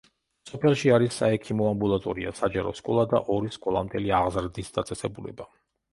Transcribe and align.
სოფელში 0.51 0.89
არის 0.95 1.17
საექიმო 1.21 1.67
ამბულატორია, 1.73 2.33
საჯარო 2.41 2.73
სკოლა 2.79 3.03
და 3.13 3.19
ორი 3.37 3.53
სკოლამდელი 3.59 4.13
აღზრდის 4.21 4.73
დაწესებულება. 4.79 5.47